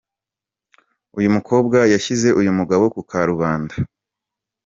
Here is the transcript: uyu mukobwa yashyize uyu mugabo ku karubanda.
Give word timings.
uyu 1.17 1.29
mukobwa 1.35 1.77
yashyize 1.93 2.29
uyu 2.39 2.51
mugabo 2.57 2.83
ku 2.93 3.01
karubanda. 3.09 3.75